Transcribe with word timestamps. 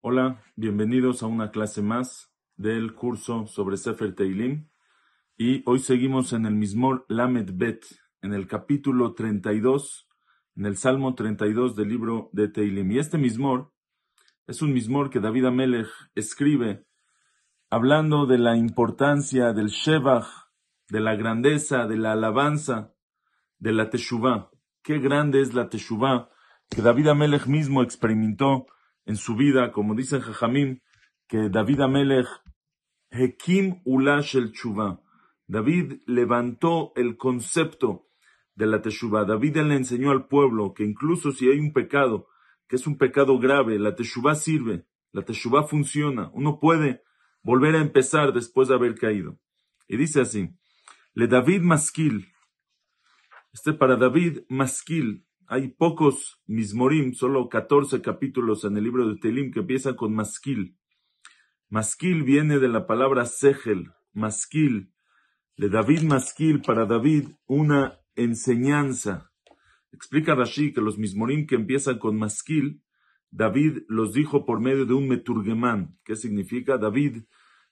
Hola, 0.00 0.42
bienvenidos 0.56 1.22
a 1.22 1.26
una 1.26 1.50
clase 1.50 1.82
más 1.82 2.32
del 2.56 2.94
curso 2.94 3.46
sobre 3.46 3.76
Sefer 3.76 4.14
Teilim. 4.14 4.68
Y 5.36 5.62
hoy 5.66 5.80
seguimos 5.80 6.32
en 6.32 6.46
el 6.46 6.54
Mismor 6.54 7.04
Lamed 7.08 7.50
Bet, 7.54 7.84
en 8.22 8.32
el 8.32 8.46
capítulo 8.46 9.14
32, 9.14 10.08
en 10.56 10.66
el 10.66 10.76
Salmo 10.76 11.14
32 11.14 11.74
del 11.74 11.88
libro 11.88 12.30
de 12.32 12.48
Teilim. 12.48 12.92
Y 12.92 12.98
este 12.98 13.18
Mismor 13.18 13.72
es 14.46 14.62
un 14.62 14.72
Mismor 14.72 15.10
que 15.10 15.20
David 15.20 15.46
Amelech 15.46 15.88
escribe 16.14 16.86
hablando 17.70 18.26
de 18.26 18.38
la 18.38 18.56
importancia 18.56 19.52
del 19.52 19.68
Shevach, 19.68 20.28
de 20.88 21.00
la 21.00 21.16
grandeza, 21.16 21.86
de 21.86 21.96
la 21.96 22.12
alabanza, 22.12 22.93
de 23.64 23.72
la 23.72 23.88
Teshuvah. 23.88 24.50
Qué 24.82 24.98
grande 24.98 25.40
es 25.40 25.54
la 25.54 25.70
Teshuvah 25.70 26.28
que 26.68 26.82
David 26.82 27.08
Amelech 27.08 27.46
mismo 27.46 27.82
experimentó 27.82 28.66
en 29.06 29.16
su 29.16 29.36
vida, 29.36 29.72
como 29.72 29.94
dice 29.94 30.20
Jajamim, 30.20 30.80
que 31.26 31.48
David 31.48 31.80
Amelech, 31.80 32.26
Hekim 33.10 33.80
Ulash 33.86 34.36
el 34.36 34.52
Chuvah. 34.52 35.00
David 35.46 36.02
levantó 36.06 36.92
el 36.94 37.16
concepto 37.16 38.06
de 38.54 38.66
la 38.66 38.82
Teshuvah. 38.82 39.24
David 39.24 39.56
le 39.56 39.76
enseñó 39.76 40.10
al 40.10 40.26
pueblo 40.26 40.74
que 40.74 40.84
incluso 40.84 41.32
si 41.32 41.48
hay 41.48 41.58
un 41.58 41.72
pecado, 41.72 42.26
que 42.68 42.76
es 42.76 42.86
un 42.86 42.98
pecado 42.98 43.38
grave, 43.38 43.78
la 43.78 43.94
Teshuvah 43.94 44.34
sirve, 44.34 44.84
la 45.10 45.22
Teshuvah 45.22 45.62
funciona. 45.62 46.30
Uno 46.34 46.60
puede 46.60 47.02
volver 47.42 47.76
a 47.76 47.80
empezar 47.80 48.34
después 48.34 48.68
de 48.68 48.74
haber 48.74 48.94
caído. 48.94 49.38
Y 49.88 49.96
dice 49.96 50.20
así, 50.20 50.50
Le 51.14 51.28
David 51.28 51.62
Maskil, 51.62 52.33
este 53.54 53.72
para 53.72 53.94
David 53.94 54.40
Maskil, 54.48 55.24
hay 55.46 55.68
pocos 55.68 56.42
mismorim, 56.44 57.12
solo 57.12 57.48
14 57.48 58.02
capítulos 58.02 58.64
en 58.64 58.76
el 58.76 58.82
libro 58.82 59.08
de 59.08 59.16
Telim 59.16 59.52
que 59.52 59.60
empiezan 59.60 59.94
con 59.94 60.12
maskil. 60.12 60.76
Maskil 61.68 62.24
viene 62.24 62.58
de 62.58 62.66
la 62.66 62.88
palabra 62.88 63.26
segel, 63.26 63.92
maskil. 64.12 64.92
De 65.56 65.68
David 65.68 66.02
maskil, 66.02 66.62
para 66.62 66.84
David, 66.84 67.28
una 67.46 68.00
enseñanza. 68.16 69.30
Explica 69.92 70.34
Rashi 70.34 70.72
que 70.72 70.80
los 70.80 70.98
mismorim 70.98 71.46
que 71.46 71.54
empiezan 71.54 72.00
con 72.00 72.18
maskil, 72.18 72.82
David 73.30 73.82
los 73.86 74.12
dijo 74.12 74.44
por 74.44 74.58
medio 74.58 74.84
de 74.84 74.94
un 74.94 75.06
meturgemán. 75.06 75.96
¿Qué 76.04 76.16
significa? 76.16 76.76
David 76.76 77.22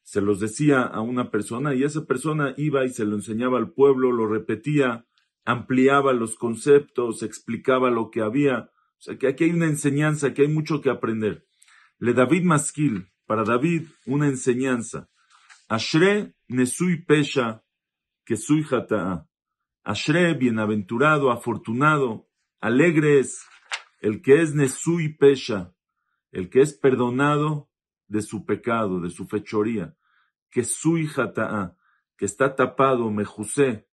se 0.05 0.21
los 0.21 0.39
decía 0.39 0.83
a 0.83 1.01
una 1.01 1.33
persona 1.33 1.75
y 1.75 1.83
esa 1.83 2.07
persona 2.07 2.55
iba 2.57 2.85
y 2.85 2.91
se 2.91 3.05
lo 3.05 3.17
enseñaba 3.17 3.59
al 3.59 3.73
pueblo, 3.73 4.13
lo 4.13 4.29
repetía 4.29 5.07
ampliaba 5.45 6.13
los 6.13 6.37
conceptos, 6.37 7.23
explicaba 7.23 7.91
lo 7.91 8.11
que 8.11 8.21
había. 8.21 8.71
O 8.99 9.03
sea 9.03 9.19
que 9.19 9.29
aquí 9.29 9.45
hay 9.45 9.51
una 9.51 9.67
enseñanza, 9.67 10.35
que 10.35 10.43
hay 10.43 10.49
mucho 10.49 10.81
que 10.81 10.91
aprender. 10.91 11.47
Le 11.99 12.15
David 12.15 12.45
Maskil, 12.45 13.13
para 13.27 13.45
David, 13.45 13.89
una 14.07 14.27
enseñanza. 14.27 15.09
Ashre 15.69 16.35
Nesui 16.49 17.05
Pesha, 17.05 17.65
que 18.25 18.37
sui 18.37 18.65
Hata'a. 18.71 19.27
Ashre, 19.85 20.35
bienaventurado, 20.35 21.33
afortunado, 21.33 22.29
alegre 22.61 23.19
es 23.19 23.45
el 24.01 24.23
que 24.23 24.43
es 24.43 24.55
Nesui 24.55 25.17
Pesha, 25.17 25.75
el 26.31 26.51
que 26.51 26.61
es 26.61 26.75
perdonado 26.75 27.69
de 28.07 28.23
su 28.23 28.45
pecado, 28.45 29.01
de 29.01 29.11
su 29.11 29.27
fechoría. 29.27 29.97
Que 30.51 30.65
sui 30.65 31.09
Hata'a, 31.17 31.77
que 32.17 32.27
está 32.27 32.55
tapado, 32.55 33.11
mejusé, 33.11 33.89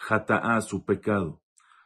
jata'a, 0.00 0.60
su 0.62 0.84
pecado. 0.84 1.42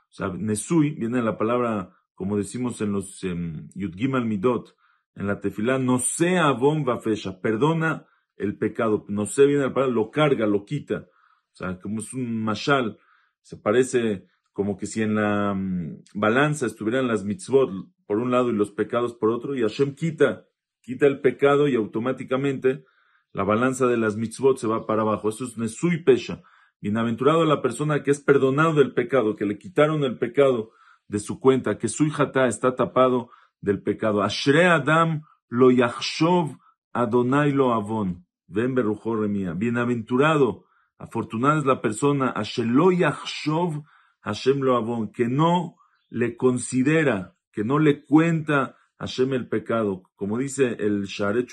O 0.09 0.13
sea, 0.17 0.29
Nesui 0.29 0.91
viene 0.91 1.23
la 1.23 1.37
palabra, 1.37 1.97
como 2.15 2.37
decimos 2.37 2.81
en 2.81 2.93
los 2.93 3.23
um, 3.25 3.69
Yudgimal 3.75 4.25
Midot, 4.25 4.77
en 5.17 5.27
la 5.27 5.41
tefilá, 5.41 5.79
no 5.79 5.99
sea 5.99 6.53
bomba 6.53 7.01
fecha, 7.01 7.41
perdona 7.41 8.07
el 8.37 8.57
pecado. 8.57 9.05
No 9.09 9.27
sé 9.27 9.47
viene 9.47 9.65
la 9.65 9.75
palabra, 9.75 9.95
lo 9.95 10.11
carga, 10.11 10.47
lo 10.47 10.65
quita. 10.65 11.07
O 11.53 11.57
sea, 11.57 11.79
como 11.81 12.01
es 12.01 12.13
un 12.15 12.43
mashal, 12.43 12.99
se 13.43 13.57
parece 13.57 14.27
como 14.53 14.77
que 14.77 14.87
si 14.87 15.03
en 15.03 15.17
la 15.17 15.53
um, 15.53 16.01
balanza 16.15 16.67
estuvieran 16.67 17.09
las 17.09 17.25
mitzvot 17.25 17.71
por 18.07 18.19
un 18.19 18.31
lado 18.31 18.51
y 18.51 18.55
los 18.55 18.71
pecados 18.71 19.15
por 19.15 19.31
otro, 19.31 19.57
y 19.57 19.63
Hashem 19.63 19.95
quita, 19.95 20.47
quita 20.81 21.07
el 21.07 21.21
pecado 21.21 21.67
y 21.67 21.75
automáticamente 21.75 22.85
la 23.33 23.43
balanza 23.43 23.89
de 23.89 23.97
las 23.97 24.17
mitzvot 24.17 24.59
se 24.59 24.69
va 24.69 24.87
para 24.87 25.03
abajo. 25.03 25.29
Eso 25.29 25.45
es 25.45 25.59
Nesui 25.59 26.05
Pesha. 26.05 26.43
Bienaventurado 26.85 27.47
la 27.47 27.63
persona 27.63 28.03
que 28.03 28.11
es 28.11 28.21
perdonado 28.21 28.75
del 28.75 28.93
pecado, 28.93 29.37
que 29.37 29.47
le 29.47 29.57
quitaron 29.57 30.05
el 30.05 30.19
pecado 30.19 30.73
de 31.09 31.19
su 31.19 31.41
cuenta, 31.41 31.79
que 31.79 31.89
su 31.89 32.05
hijata 32.05 32.47
está 32.47 32.77
tapado 32.77 33.31
del 33.63 33.83
pecado. 33.83 34.23
Ashre 34.23 34.67
Adam 34.67 35.23
lo 35.49 35.71
yachshov 35.71 36.59
Adonai 36.93 37.53
lo 37.53 37.73
avon. 37.73 38.27
Ven 38.49 38.77
remía. 38.77 39.55
Bienaventurado, 39.55 40.67
afortunada 40.99 41.61
es 41.61 41.65
la 41.65 41.81
persona, 41.81 42.29
Asher 42.29 42.67
lo 42.67 42.93
yachshov 42.93 43.83
Hashem 44.21 44.61
lo 44.61 44.77
avon, 44.77 45.11
que 45.11 45.27
no 45.27 45.77
le 46.11 46.37
considera, 46.37 47.35
que 47.51 47.65
no 47.65 47.79
le 47.79 48.05
cuenta 48.05 48.77
Hashem 48.99 49.33
el 49.33 49.49
pecado. 49.49 50.03
Como 50.17 50.37
dice 50.37 50.77
el 50.79 51.05
Share 51.05 51.47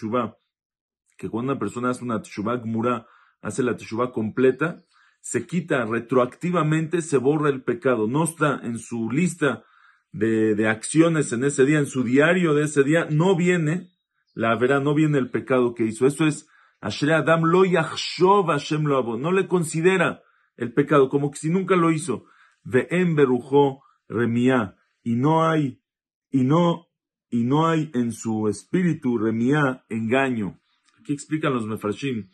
que 1.17 1.29
cuando 1.29 1.53
una 1.53 1.59
persona 1.59 1.91
hace 1.91 2.03
una 2.03 2.21
Teshuvah 2.21 2.57
Gmura, 2.57 3.07
hace 3.41 3.63
la 3.63 3.77
Teshuvah 3.77 4.11
completa, 4.11 4.83
se 5.21 5.45
quita 5.45 5.85
retroactivamente, 5.85 7.01
se 7.01 7.17
borra 7.17 7.49
el 7.49 7.63
pecado. 7.63 8.07
No 8.07 8.23
está 8.23 8.59
en 8.63 8.79
su 8.79 9.09
lista 9.09 9.63
de, 10.11 10.67
acciones 10.67 11.31
en 11.31 11.43
ese 11.43 11.65
día, 11.65 11.79
en 11.79 11.85
su 11.85 12.03
diario 12.03 12.53
de 12.53 12.65
ese 12.65 12.83
día, 12.83 13.07
no 13.09 13.35
viene 13.35 13.91
la 14.33 14.55
verá, 14.55 14.79
no 14.79 14.93
viene 14.93 15.17
el 15.19 15.29
pecado 15.29 15.73
que 15.75 15.85
hizo. 15.85 16.07
Eso 16.07 16.25
es 16.25 16.47
Ashre 16.79 17.13
Adam 17.13 17.43
lo 17.43 19.17
No 19.17 19.31
le 19.31 19.47
considera 19.47 20.21
el 20.57 20.73
pecado, 20.73 21.09
como 21.09 21.31
que 21.31 21.37
si 21.37 21.49
nunca 21.49 21.75
lo 21.75 21.91
hizo. 21.91 22.25
Ve'em 22.63 23.15
berujo 23.15 23.83
remia. 24.07 24.75
Y 25.03 25.15
no 25.15 25.47
hay, 25.47 25.81
y 26.29 26.43
no, 26.43 26.87
y 27.29 27.43
no 27.43 27.67
hay 27.67 27.91
en 27.93 28.11
su 28.11 28.47
espíritu 28.47 29.17
remia 29.17 29.85
engaño. 29.89 30.59
Aquí 30.99 31.13
explican 31.13 31.53
los 31.53 31.65
mefarshim 31.65 32.29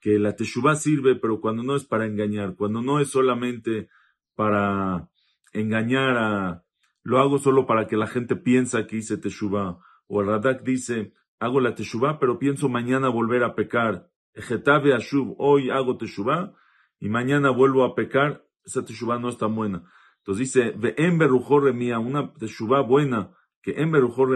que 0.00 0.18
la 0.18 0.36
teshuva 0.36 0.76
sirve, 0.76 1.16
pero 1.16 1.40
cuando 1.40 1.62
no 1.62 1.76
es 1.76 1.84
para 1.84 2.06
engañar, 2.06 2.54
cuando 2.54 2.82
no 2.82 3.00
es 3.00 3.10
solamente 3.10 3.88
para 4.34 5.08
engañar 5.52 6.16
a, 6.16 6.64
lo 7.02 7.18
hago 7.18 7.38
solo 7.38 7.66
para 7.66 7.86
que 7.86 7.96
la 7.96 8.06
gente 8.06 8.36
piensa 8.36 8.86
que 8.86 8.96
hice 8.96 9.18
teshuva, 9.18 9.78
o 10.06 10.20
el 10.20 10.28
Radak 10.28 10.62
dice, 10.62 11.12
hago 11.38 11.60
la 11.60 11.74
teshuva, 11.74 12.18
pero 12.18 12.38
pienso 12.38 12.68
mañana 12.68 13.08
volver 13.08 13.44
a 13.44 13.54
pecar, 13.54 14.10
Ejetabe 14.34 14.94
Ashub, 14.94 15.34
hoy 15.38 15.70
hago 15.70 15.96
teshuva, 15.96 16.54
y 17.00 17.08
mañana 17.08 17.50
vuelvo 17.50 17.84
a 17.84 17.94
pecar, 17.94 18.44
esa 18.64 18.84
teshuva 18.84 19.18
no 19.18 19.28
está 19.28 19.46
buena. 19.46 19.84
Entonces 20.18 20.52
dice, 20.52 20.74
ve 20.76 20.94
mía, 21.72 21.98
una 21.98 22.32
teshuva 22.34 22.82
buena, 22.82 23.30
que 23.62 23.72
en 23.72 23.90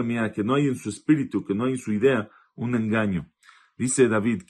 mía, 0.05 0.31
que 0.31 0.43
no 0.43 0.55
hay 0.55 0.67
en 0.67 0.75
su 0.75 0.89
espíritu, 0.89 1.45
que 1.45 1.53
no 1.53 1.65
hay 1.65 1.73
en 1.73 1.77
su 1.77 1.93
idea, 1.93 2.29
un 2.55 2.75
engaño. 2.75 3.29
Dice 3.77 4.07
David, 4.07 4.43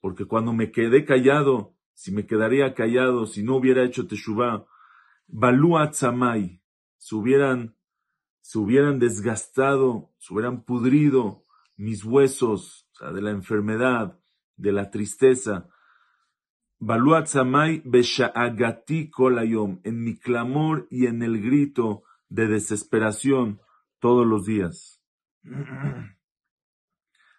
porque 0.00 0.26
cuando 0.26 0.52
me 0.52 0.70
quedé 0.70 1.04
callado, 1.04 1.74
si 1.94 2.12
me 2.12 2.26
quedaría 2.26 2.74
callado, 2.74 3.26
si 3.26 3.42
no 3.42 3.56
hubiera 3.56 3.82
hecho 3.82 4.06
Teshuvah, 4.06 4.66
Balua 5.26 5.90
Tzamay, 5.90 6.60
se 6.98 7.14
hubieran, 7.14 7.74
se 8.40 8.58
hubieran 8.58 8.98
desgastado, 8.98 10.12
se 10.18 10.34
hubieran 10.34 10.62
pudrido 10.62 11.44
mis 11.76 12.04
huesos, 12.04 12.86
o 12.92 12.98
sea, 12.98 13.12
de 13.12 13.22
la 13.22 13.30
enfermedad, 13.30 14.20
de 14.56 14.72
la 14.72 14.90
tristeza. 14.90 15.68
Balua 16.78 17.24
Tzamay 17.24 17.82
Besha'agati 17.84 19.10
Kolayom, 19.10 19.80
en 19.84 20.04
mi 20.04 20.16
clamor 20.16 20.86
y 20.90 21.06
en 21.06 21.22
el 21.22 21.42
grito 21.42 22.02
de 22.28 22.46
desesperación 22.46 23.60
todos 23.98 24.26
los 24.26 24.44
días. 24.44 25.02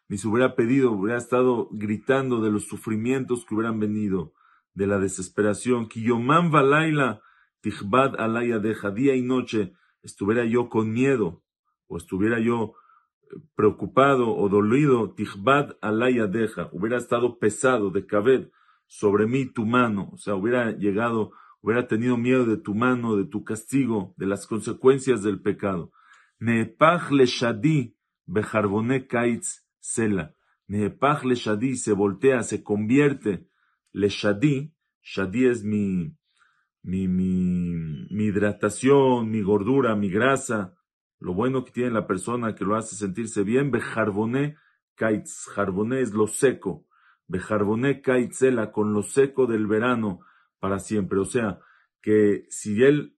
ni 0.10 0.18
se 0.18 0.28
hubiera 0.28 0.56
pedido, 0.56 0.92
hubiera 0.92 1.18
estado 1.18 1.68
gritando 1.72 2.42
de 2.42 2.52
los 2.52 2.66
sufrimientos 2.66 3.46
que 3.46 3.56
hubieran 3.56 3.80
venido, 3.80 4.34
de 4.74 4.88
la 4.88 5.00
desesperación. 5.00 5.88
Kiyomam 5.88 6.52
valaila, 6.52 7.22
tijbad 7.62 8.20
alaya 8.20 8.60
deja, 8.60 8.92
día 8.92 9.16
y 9.16 9.22
noche, 9.22 9.74
estuviera 10.04 10.46
yo 10.46 10.70
con 10.70 10.92
miedo, 10.92 11.44
o 11.88 11.98
estuviera 11.98 12.40
yo 12.40 12.76
eh, 13.24 13.36
preocupado 13.56 14.36
o 14.36 14.50
dolido, 14.50 15.14
tijbad 15.14 15.78
alaya 15.82 16.28
deja, 16.28 16.70
hubiera 16.72 16.98
estado 16.98 17.40
pesado 17.40 17.90
de 17.90 18.06
cabed 18.06 18.50
sobre 18.86 19.28
mí 19.28 19.46
tu 19.46 19.66
mano, 19.66 20.10
o 20.14 20.18
sea, 20.18 20.36
hubiera 20.36 20.72
llegado, 20.72 21.32
hubiera 21.62 21.88
tenido 21.88 22.16
miedo 22.16 22.46
de 22.46 22.58
tu 22.58 22.74
mano, 22.74 23.18
de 23.18 23.26
tu 23.26 23.44
castigo, 23.44 24.14
de 24.16 24.28
las 24.28 24.48
consecuencias 24.48 25.24
del 25.24 25.42
pecado. 25.42 25.92
Nepach 26.40 27.12
le 27.12 27.26
shadi, 27.26 27.98
bejarbone 28.26 29.08
kaitz, 29.08 29.67
Sela. 29.94 30.34
Nehepach 30.68 31.24
le 31.24 31.36
Shadi 31.36 31.78
se 31.78 31.94
voltea, 31.94 32.44
se 32.44 32.62
convierte. 32.62 33.48
Le 33.94 34.10
Shadi, 34.10 34.74
Shadi 35.02 35.46
es 35.46 35.64
mi, 35.64 36.14
mi, 36.84 37.08
mi, 37.08 37.74
mi 38.10 38.26
hidratación, 38.26 39.30
mi 39.30 39.42
gordura, 39.42 39.96
mi 39.96 40.10
grasa, 40.10 40.76
lo 41.20 41.34
bueno 41.34 41.64
que 41.64 41.72
tiene 41.72 41.92
la 41.92 42.06
persona 42.06 42.54
que 42.54 42.66
lo 42.66 42.76
hace 42.76 42.96
sentirse 42.96 43.44
bien, 43.44 43.72
bejarboné 43.72 44.58
kaitz, 44.96 45.48
jarboné 45.56 46.02
es 46.02 46.14
lo 46.14 46.28
seco, 46.28 46.86
bejarboné 47.28 48.02
kaitzela, 48.02 48.72
con 48.72 48.94
lo 48.94 49.04
seco 49.04 49.48
del 49.48 49.68
verano 49.68 50.20
para 50.60 50.80
siempre. 50.80 51.20
O 51.20 51.26
sea, 51.26 51.60
que 52.02 52.46
si 52.50 52.84
él, 52.84 53.16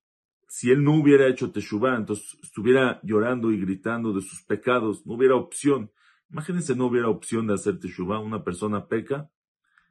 si 0.48 0.70
él 0.70 0.84
no 0.84 0.94
hubiera 0.94 1.28
hecho 1.28 1.52
teshuvah, 1.52 1.98
entonces 1.98 2.38
estuviera 2.44 3.00
llorando 3.02 3.52
y 3.52 3.60
gritando 3.60 4.14
de 4.14 4.22
sus 4.22 4.44
pecados, 4.44 5.06
no 5.06 5.16
hubiera 5.16 5.36
opción. 5.36 5.92
Imagínense, 6.32 6.76
no 6.76 6.86
hubiera 6.86 7.10
opción 7.10 7.48
de 7.48 7.56
hacer 7.56 7.80
teshuvah, 7.80 8.20
una 8.20 8.44
persona 8.44 8.88
peca 8.88 9.30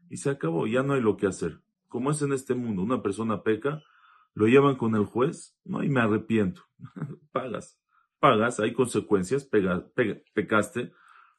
y 0.09 0.19
se 0.19 0.31
acabó, 0.31 0.67
ya 0.67 0.83
no 0.83 0.95
hay 0.95 1.01
lo 1.01 1.17
que 1.17 1.27
hacer. 1.27 1.61
Como 1.89 2.11
es 2.11 2.23
en 2.23 2.33
este 2.33 2.55
mundo, 2.55 2.83
una 2.83 3.03
persona 3.03 3.43
peca, 3.43 3.83
lo 4.35 4.47
llevan 4.47 4.77
con 4.77 4.95
el 4.95 5.05
juez, 5.05 5.57
no, 5.65 5.83
y 5.83 5.89
me 5.89 6.01
arrepiento. 6.01 6.63
pagas, 7.33 7.81
pagas, 8.21 8.61
hay 8.61 8.73
consecuencias, 8.73 9.45
pecaste, 9.45 10.93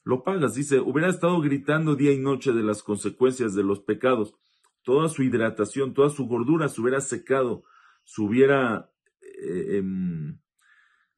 lo 0.03 0.23
pagas. 0.23 0.55
Dice, 0.55 0.79
hubiera 0.79 1.09
estado 1.09 1.39
gritando 1.39 1.95
día 1.95 2.11
y 2.11 2.19
noche 2.19 2.51
de 2.51 2.63
las 2.63 2.83
consecuencias 2.83 3.55
de 3.55 3.63
los 3.63 3.79
pecados, 3.79 4.35
toda 4.83 5.07
su 5.07 5.23
hidratación, 5.23 5.93
toda 5.93 6.09
su 6.09 6.27
gordura 6.27 6.67
se 6.67 6.81
hubiera 6.81 6.99
secado, 6.99 7.63
se 8.03 8.21
hubiera, 8.21 8.91
eh, 9.21 9.77
em, 9.77 10.39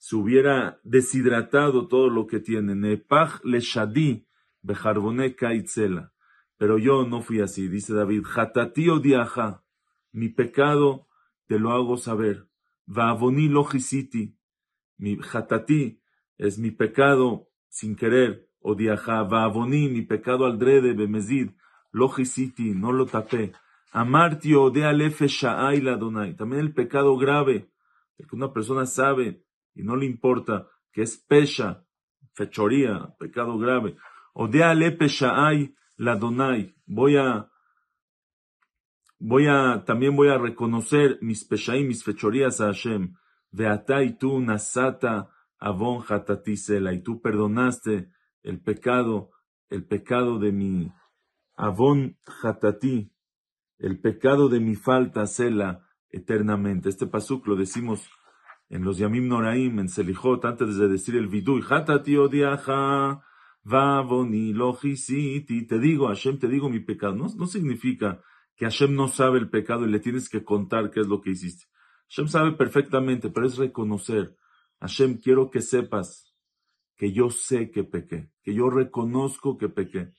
se 0.02 0.16
hubiera 0.16 0.80
deshidratado 0.84 1.88
todo 1.88 2.10
lo 2.10 2.26
que 2.26 2.40
tiene. 2.40 2.74
Nepach 2.74 3.40
le 3.44 3.60
shadi 3.60 4.26
bejarboné 4.64 5.36
kaitzela. 5.36 6.12
Pero 6.58 6.80
yo 6.80 7.06
no 7.06 7.22
fui 7.22 7.40
así, 7.40 7.68
dice 7.68 7.94
David. 7.94 8.24
Hatati 8.36 8.90
odiaja, 8.90 9.64
mi 10.12 10.30
pecado 10.30 11.08
te 11.46 11.60
lo 11.60 11.72
hago 11.72 11.98
saber. 11.98 12.48
Vaavoni 12.88 13.48
logisiti, 13.48 14.36
mi 14.98 15.20
hatati 15.22 16.02
es 16.40 16.58
mi 16.58 16.72
pecado 16.72 17.50
sin 17.70 17.96
querer. 17.96 18.50
Odiaja, 18.60 19.22
vaavoni, 19.22 19.88
mi 19.88 20.02
pecado 20.02 20.48
al 20.48 20.58
drede, 20.58 20.94
bemezid, 20.94 21.52
logisiti, 21.92 22.74
no 22.74 22.92
lo 22.92 23.06
tapé. 23.06 23.52
Amarti 23.92 24.56
odea 24.56 24.94
lefe 24.94 25.28
sha'ai 25.28 25.80
la 25.80 25.96
donai. 25.96 26.36
También 26.36 26.62
el 26.62 26.74
pecado 26.74 27.16
grave, 27.18 27.70
el 28.18 28.28
que 28.28 28.36
una 28.36 28.52
persona 28.52 28.88
sabe 28.88 29.44
y 29.74 29.84
no 29.84 29.96
le 29.96 30.06
importa 30.06 30.68
que 30.92 31.04
es 31.04 31.18
pesha, 31.18 31.86
fechoría, 32.34 33.16
pecado 33.20 33.58
grave. 33.58 33.96
Odea 34.34 34.74
lefe 34.74 35.08
sha'ai 35.08 35.74
la 35.98 36.16
Donai, 36.16 36.76
voy 36.86 37.18
a, 37.18 37.50
voy 39.20 39.48
a, 39.48 39.84
también 39.86 40.16
voy 40.16 40.30
a 40.30 40.38
reconocer 40.38 41.20
mis 41.22 41.46
peshaim, 41.46 41.88
mis 41.88 42.04
fechorías 42.04 42.60
a 42.62 42.68
Hashem. 42.68 43.16
Veata 43.52 44.02
y 44.04 44.18
tú 44.18 44.40
nasata 44.40 45.30
avon 45.60 46.04
hatatisela, 46.08 46.94
y 46.94 47.04
tú 47.04 47.22
perdonaste 47.22 48.10
el 48.42 48.62
pecado, 48.62 49.30
el 49.70 49.86
pecado 49.86 50.40
de 50.40 50.52
mi 50.52 50.92
avon 51.56 52.18
hatati, 52.42 53.12
el 53.78 54.00
pecado 54.00 54.50
de 54.50 54.60
mi 54.60 54.76
falta, 54.76 55.28
cela 55.28 55.86
eternamente. 56.10 56.90
Este 56.90 57.08
pasuk 57.08 57.48
lo 57.48 57.56
decimos 57.56 58.10
en 58.72 58.86
los 58.86 58.98
Yamim 58.98 59.28
Noraim, 59.28 59.80
en 59.80 59.90
Selijot, 59.90 60.46
antes 60.46 60.78
de 60.78 60.88
decir 60.88 61.18
el 61.18 61.28
vidui, 61.28 61.62
hatati 61.62 62.16
odiaja, 62.16 63.22
Vavoni, 63.64 64.54
logisiti, 64.54 65.68
te 65.68 65.78
digo, 65.78 66.08
Hashem, 66.08 66.40
te 66.40 66.48
digo 66.48 66.70
mi 66.70 66.80
pecado. 66.80 67.14
No, 67.14 67.28
no 67.36 67.48
significa 67.48 68.22
que 68.56 68.66
Hashem 68.66 68.96
no 68.96 69.10
sabe 69.10 69.40
el 69.40 69.50
pecado 69.50 69.86
y 69.86 69.92
le 69.92 70.00
tienes 70.00 70.30
que 70.30 70.44
contar 70.46 70.90
qué 70.90 71.02
es 71.02 71.08
lo 71.08 71.20
que 71.20 71.32
hiciste. 71.32 71.66
Hashem 72.10 72.30
sabe 72.30 72.54
perfectamente, 72.54 73.30
pero 73.30 73.46
es 73.46 73.58
reconocer. 73.58 74.38
Hashem, 74.80 75.18
quiero 75.18 75.52
que 75.52 75.62
sepas 75.62 76.34
que 76.96 77.12
yo 77.12 77.30
sé 77.30 77.72
que 77.72 77.84
pequé, 77.84 78.32
que 78.42 78.54
yo 78.54 78.70
reconozco 78.70 79.58
que 79.58 79.68
pequé. 79.68 80.14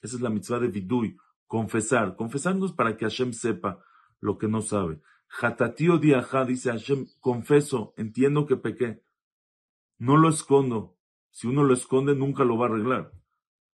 Esa 0.00 0.14
es 0.16 0.22
la 0.22 0.30
mitzvah 0.30 0.60
de 0.60 0.68
Vidui, 0.68 1.16
confesar. 1.48 2.14
Confesarnos 2.14 2.72
para 2.72 2.96
que 2.96 3.04
Hashem 3.04 3.32
sepa 3.32 3.84
lo 4.20 4.38
que 4.38 4.46
no 4.46 4.62
sabe. 4.62 5.00
Hatatio 5.40 5.98
diaja, 5.98 6.44
dice 6.44 6.70
Hashem, 6.70 7.06
confeso, 7.20 7.94
entiendo 7.96 8.46
que 8.46 8.56
pequé. 8.56 9.02
No 9.98 10.16
lo 10.16 10.28
escondo, 10.28 10.96
si 11.30 11.46
uno 11.46 11.64
lo 11.64 11.74
esconde, 11.74 12.14
nunca 12.14 12.44
lo 12.44 12.56
va 12.56 12.66
a 12.66 12.70
arreglar. 12.70 13.12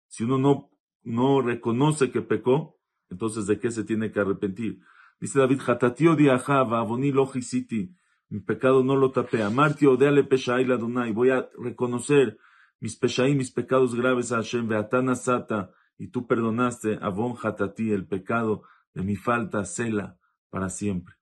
Si 0.09 0.25
uno 0.25 0.39
no, 0.39 0.71
no 1.03 1.41
reconoce 1.41 2.11
que 2.11 2.23
pecó, 2.23 2.79
entonces 3.09 3.47
¿de 3.47 3.59
qué 3.59 3.71
se 3.71 3.85
tiene 3.85 4.11
que 4.11 4.21
arrepentir? 4.21 4.81
Dice 5.21 5.39
David, 5.39 5.61
Hatatio 5.67 6.17
diajaba, 6.17 6.81
aboni 6.81 7.13
logisiti, 7.13 7.95
mi 8.29 8.41
pecado 8.41 8.83
no 8.83 8.97
lo 8.97 9.13
tapé. 9.13 9.43
Amartio 9.43 9.97
deale 9.97 10.25
peshaí 10.25 10.65
la 10.65 10.77
donai, 10.77 11.13
voy 11.13 11.31
a 11.31 11.49
reconocer 11.59 12.39
mis 12.81 12.97
peshaí, 12.97 13.37
mis 13.37 13.53
pecados 13.53 13.95
graves 13.95 14.33
a 14.33 14.37
Hashem, 14.37 14.67
beatana 14.67 15.15
sata, 15.15 15.71
y 15.99 16.09
tú 16.09 16.27
perdonaste, 16.27 16.99
avon 17.01 17.37
hatati, 17.41 17.93
el 17.93 18.09
pecado 18.09 18.65
de 18.95 19.05
mi 19.05 19.15
falta, 19.15 19.65
cela, 19.65 20.19
para 20.51 20.69
siempre. 20.69 21.22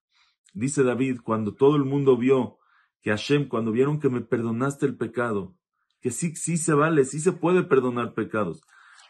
Dice 0.53 0.83
David, 0.83 1.19
cuando 1.23 1.53
todo 1.53 1.75
el 1.75 1.85
mundo 1.85 2.17
vio 2.17 2.57
que 3.01 3.11
Hashem, 3.11 3.47
cuando 3.47 3.71
vieron 3.71 3.99
que 3.99 4.09
me 4.09 4.21
perdonaste 4.21 4.85
el 4.85 4.97
pecado, 4.97 5.55
que 6.01 6.11
sí, 6.11 6.35
sí 6.35 6.57
se 6.57 6.73
vale, 6.73 7.05
sí 7.05 7.19
se 7.19 7.31
puede 7.31 7.63
perdonar 7.63 8.13
pecados. 8.13 8.61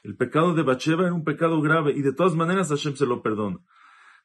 El 0.03 0.15
pecado 0.15 0.53
de 0.53 0.63
Bacheva 0.63 1.03
era 1.03 1.13
un 1.13 1.23
pecado 1.23 1.61
grave 1.61 1.93
y 1.93 2.01
de 2.01 2.13
todas 2.13 2.35
maneras 2.35 2.69
Hashem 2.69 2.95
se 2.95 3.05
lo 3.05 3.21
perdona. 3.21 3.59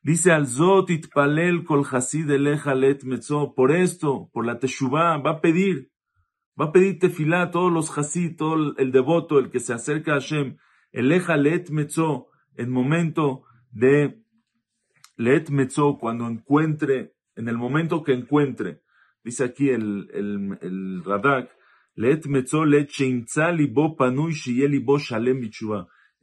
Dice 0.02 0.32
al 0.32 0.46
Zot 0.46 0.90
itpalel 0.90 1.64
kol 1.64 1.84
hasid 1.90 2.28
let 2.28 3.02
metzo. 3.04 3.54
Por 3.54 3.72
esto, 3.72 4.30
por 4.32 4.46
la 4.46 4.58
teshuvah, 4.58 5.18
va 5.18 5.30
a 5.32 5.40
pedir, 5.40 5.90
va 6.58 6.66
a 6.66 6.72
pedir 6.72 6.98
tefilá 6.98 7.50
todos 7.50 7.72
los 7.72 7.96
hasid, 7.96 8.36
todo 8.36 8.76
el 8.76 8.92
devoto, 8.92 9.38
el 9.38 9.50
que 9.50 9.60
se 9.60 9.72
acerca 9.72 10.12
a 10.12 10.20
Hashem, 10.20 10.58
eleja 10.92 11.36
let 11.36 11.70
metzo, 11.70 12.28
en 12.56 12.70
momento 12.70 13.42
de 13.70 14.22
let 15.16 15.50
metzo, 15.50 15.98
cuando 15.98 16.28
encuentre, 16.28 17.14
en 17.34 17.48
el 17.48 17.56
momento 17.56 18.02
que 18.02 18.12
encuentre, 18.12 18.82
dice 19.24 19.44
aquí 19.44 19.70
el, 19.70 20.08
el, 20.12 20.58
el 20.62 21.04
Radak, 21.04 21.50
en 21.98 22.04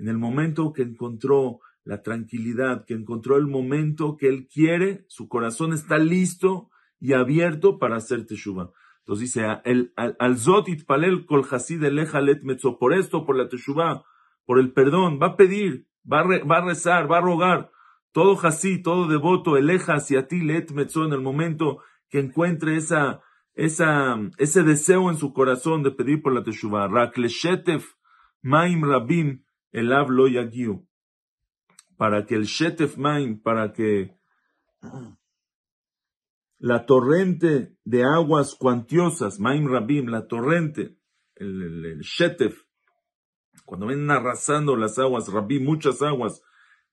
el 0.07 0.17
momento 0.17 0.73
que 0.73 0.81
encontró 0.83 1.59
la 1.83 2.01
tranquilidad, 2.01 2.85
que 2.85 2.93
encontró 2.93 3.37
el 3.37 3.47
momento 3.47 4.15
que 4.17 4.29
él 4.29 4.47
quiere, 4.47 5.03
su 5.07 5.27
corazón 5.27 5.73
está 5.73 5.97
listo 5.97 6.69
y 6.99 7.13
abierto 7.13 7.79
para 7.79 7.97
hacer 7.97 8.25
teshuva. 8.25 8.71
Entonces 8.99 9.33
dice, 9.33 9.45
al 9.45 10.37
zot 10.37 10.69
itpalel 10.69 11.25
kol 11.25 11.43
hasid 11.49 11.83
eleja 11.83 12.21
let 12.21 12.41
por 12.79 12.93
esto, 12.93 13.25
por 13.25 13.35
la 13.35 13.49
teshuva, 13.49 14.05
por 14.45 14.59
el 14.59 14.71
perdón, 14.71 15.19
va 15.21 15.27
a 15.27 15.35
pedir, 15.35 15.87
va 16.09 16.21
a, 16.21 16.45
va 16.45 16.57
a 16.57 16.65
rezar, 16.65 17.11
va 17.11 17.17
a 17.17 17.21
rogar. 17.21 17.69
Todo 18.13 18.39
hasid, 18.41 18.83
todo 18.83 19.07
devoto, 19.07 19.57
eleja 19.57 19.95
hacia 19.95 20.27
ti 20.27 20.41
let 20.41 20.67
en 20.71 21.13
el 21.13 21.21
momento 21.21 21.79
que 22.09 22.19
encuentre 22.19 22.77
esa, 22.77 23.19
esa, 23.53 24.17
ese 24.37 24.63
deseo 24.63 25.09
en 25.09 25.17
su 25.17 25.33
corazón 25.33 25.83
de 25.83 25.91
pedir 25.91 26.21
por 26.21 26.33
la 26.33 26.43
Teshuvah. 26.43 26.87
Rakleshetef 26.87 27.85
Maim 28.41 28.83
Rabim 28.83 29.43
el 29.73 29.91
hablo 29.91 30.27
yagiu. 30.27 30.87
Para 31.97 32.25
que 32.25 32.35
el 32.35 32.43
Shetef 32.43 32.97
Maim, 32.97 33.41
para 33.41 33.73
que 33.73 34.15
la 36.59 36.85
torrente 36.85 37.75
de 37.83 38.03
aguas 38.03 38.55
cuantiosas, 38.55 39.39
Maim 39.39 39.67
Rabim, 39.67 40.07
la 40.07 40.27
torrente, 40.27 40.97
el, 41.35 41.85
el, 41.85 41.99
Shetef, 42.01 42.63
cuando 43.65 43.87
vienen 43.87 44.11
arrasando 44.11 44.75
las 44.75 44.99
aguas, 44.99 45.31
Rabim, 45.31 45.63
muchas 45.63 46.01
aguas, 46.01 46.41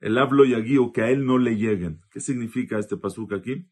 el 0.01 0.19
hablo 0.19 0.45
yagiu, 0.45 0.93
que 0.93 1.03
a 1.03 1.11
él 1.11 1.25
no 1.25 1.39
le 1.39 1.57
lleguen. 1.57 2.01
¿Qué 2.11 2.21
significa 2.21 2.79
este 2.79 2.97
pasuk 2.97 3.33
aquí? 3.33 3.67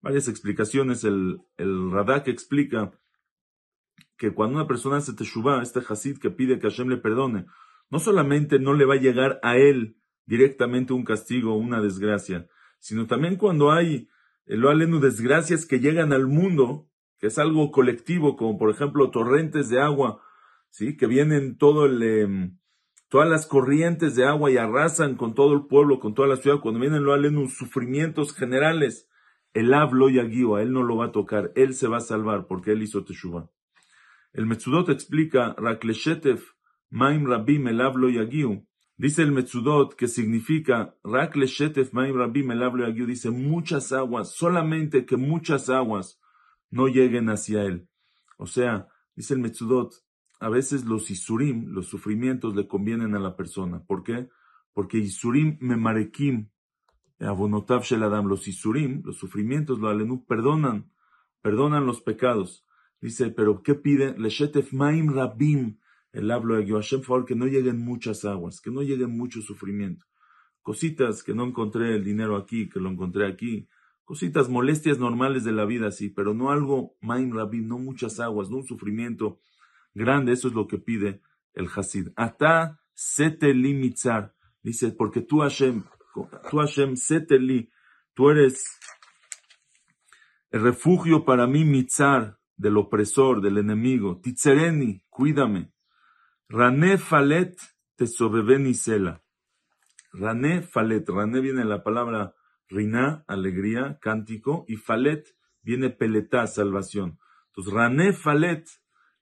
varias 0.00 0.28
explicaciones. 0.28 1.04
El, 1.04 1.40
el 1.56 1.90
Radak 1.90 2.28
explica 2.28 2.92
que 4.16 4.32
cuando 4.32 4.56
una 4.56 4.66
persona 4.66 4.96
hace 4.96 5.14
teshuvah, 5.14 5.62
este 5.62 5.80
Hasid 5.86 6.18
que 6.18 6.30
pide 6.30 6.58
que 6.58 6.68
Hashem 6.68 6.88
le 6.88 6.96
perdone, 6.96 7.46
no 7.90 7.98
solamente 7.98 8.58
no 8.58 8.74
le 8.74 8.84
va 8.84 8.94
a 8.94 9.00
llegar 9.00 9.38
a 9.42 9.56
él 9.56 9.96
directamente 10.26 10.92
un 10.92 11.04
castigo 11.04 11.54
o 11.54 11.58
una 11.58 11.80
desgracia, 11.80 12.48
sino 12.80 13.06
también 13.06 13.36
cuando 13.36 13.70
hay, 13.70 14.08
lo 14.44 14.68
alenu, 14.68 15.00
desgracias 15.00 15.64
que 15.64 15.80
llegan 15.80 16.12
al 16.12 16.26
mundo, 16.26 16.88
que 17.18 17.28
es 17.28 17.38
algo 17.38 17.70
colectivo, 17.70 18.36
como 18.36 18.58
por 18.58 18.70
ejemplo 18.70 19.10
torrentes 19.10 19.68
de 19.68 19.80
agua, 19.80 20.20
¿sí? 20.68 20.96
que 20.96 21.06
vienen 21.06 21.56
todo 21.56 21.86
el, 21.86 22.02
em, 22.02 22.58
todas 23.08 23.28
las 23.28 23.46
corrientes 23.46 24.14
de 24.14 24.26
agua 24.26 24.50
y 24.50 24.56
arrasan 24.56 25.16
con 25.16 25.34
todo 25.34 25.54
el 25.54 25.66
pueblo, 25.66 26.00
con 26.00 26.14
toda 26.14 26.28
la 26.28 26.36
ciudad, 26.36 26.60
cuando 26.60 26.80
vienen 26.80 27.04
lo 27.04 27.12
alenu, 27.12 27.48
sufrimientos 27.48 28.34
generales, 28.34 29.08
el 29.54 29.72
hablo 29.74 30.10
y 30.10 30.18
a 30.18 30.22
él 30.22 30.72
no 30.72 30.82
lo 30.82 30.96
va 30.96 31.06
a 31.06 31.12
tocar, 31.12 31.52
él 31.56 31.74
se 31.74 31.88
va 31.88 31.98
a 31.98 32.00
salvar 32.00 32.46
porque 32.46 32.72
él 32.72 32.82
hizo 32.82 33.04
teshuva. 33.04 33.50
El 34.32 34.46
Metzudot 34.46 34.88
explica, 34.90 35.54
Rakleshetef, 35.58 36.52
Maim 36.90 37.26
Rabim, 37.26 37.68
el 37.68 37.80
hablo 37.80 38.08
y 38.08 38.18
Dice 38.98 39.22
el 39.22 39.30
Metzudot 39.30 39.94
que 39.94 40.08
significa, 40.08 40.96
Rak 41.04 41.36
Shetef 41.36 41.92
Maim 41.92 42.16
Rabim 42.16 42.50
el 42.50 43.06
dice 43.06 43.30
muchas 43.30 43.92
aguas, 43.92 44.34
solamente 44.34 45.06
que 45.06 45.16
muchas 45.16 45.70
aguas 45.70 46.20
no 46.68 46.88
lleguen 46.88 47.30
hacia 47.30 47.62
él. 47.62 47.88
O 48.38 48.46
sea, 48.46 48.88
dice 49.14 49.34
el 49.34 49.40
Metzudot, 49.40 49.92
a 50.40 50.48
veces 50.48 50.84
los 50.84 51.10
Isurim, 51.10 51.70
los 51.72 51.86
sufrimientos 51.86 52.54
le 52.54 52.68
convienen 52.68 53.14
a 53.14 53.18
la 53.18 53.36
persona. 53.36 53.82
¿Por 53.84 54.02
qué? 54.04 54.28
Porque 54.72 54.98
Isurim 54.98 55.58
me 55.60 55.76
marekim, 55.76 56.50
abonotav 57.18 57.82
sheladam, 57.82 58.26
los 58.26 58.46
Isurim, 58.46 59.02
los 59.04 59.18
sufrimientos, 59.18 59.78
lo 59.78 59.88
alenu, 59.88 60.24
perdonan, 60.24 60.90
perdonan 61.42 61.86
los 61.86 62.00
pecados. 62.00 62.64
Dice, 63.00 63.30
pero 63.30 63.62
¿qué 63.62 63.74
pide? 63.74 64.16
Leshetef 64.18 64.72
Maim 64.72 65.12
Rabim, 65.12 65.78
el 66.12 66.30
hablo 66.30 66.56
de 66.56 66.66
Hashem, 66.66 67.02
por 67.02 67.24
que 67.24 67.34
no 67.34 67.46
lleguen 67.46 67.78
muchas 67.78 68.24
aguas, 68.24 68.60
que 68.60 68.70
no 68.70 68.82
lleguen 68.82 69.16
mucho 69.16 69.40
sufrimiento. 69.40 70.06
Cositas 70.62 71.22
que 71.22 71.34
no 71.34 71.44
encontré 71.44 71.94
el 71.94 72.04
dinero 72.04 72.36
aquí, 72.36 72.68
que 72.68 72.80
lo 72.80 72.90
encontré 72.90 73.26
aquí. 73.26 73.68
Cositas, 74.04 74.48
molestias 74.48 74.98
normales 74.98 75.44
de 75.44 75.52
la 75.52 75.64
vida, 75.64 75.90
sí, 75.90 76.10
pero 76.10 76.34
no 76.34 76.50
algo, 76.50 76.96
Maim 77.00 77.32
Rabim, 77.32 77.66
no 77.66 77.78
muchas 77.78 78.20
aguas, 78.20 78.50
no 78.50 78.58
un 78.58 78.64
sufrimiento 78.64 79.38
grande. 79.98 80.32
Eso 80.32 80.48
es 80.48 80.54
lo 80.54 80.66
que 80.66 80.78
pide 80.78 81.20
el 81.52 81.68
Hasid. 81.74 82.08
Ata 82.16 82.80
seteli 82.94 83.74
mitzar. 83.74 84.34
Dice, 84.62 84.92
porque 84.92 85.20
tú 85.20 85.40
Hashem, 85.40 85.84
tú 86.50 86.58
Hashem 86.58 86.96
seteli, 86.96 87.70
tú 88.14 88.30
eres 88.30 88.64
el 90.50 90.62
refugio 90.62 91.24
para 91.24 91.46
mí 91.46 91.64
mitzar, 91.64 92.38
del 92.58 92.76
opresor, 92.76 93.40
del 93.40 93.58
enemigo. 93.58 94.20
Titzereni, 94.20 95.04
cuídame. 95.08 95.72
Rané 96.48 96.98
Falet 96.98 97.56
Tesobebeni 97.96 98.74
Sela. 98.74 99.22
Rané 100.12 100.62
Falet. 100.62 101.08
Rané 101.08 101.40
viene 101.40 101.64
la 101.64 101.82
palabra 101.82 102.34
Rina, 102.68 103.24
alegría, 103.28 103.98
cántico, 104.00 104.64
y 104.68 104.76
Falet 104.76 105.34
viene 105.62 105.90
peletá, 105.90 106.46
salvación. 106.46 107.18
Entonces, 107.46 107.72
Rané 107.72 108.12
Falet, 108.12 108.68